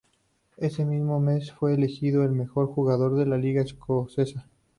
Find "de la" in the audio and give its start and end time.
3.19-3.37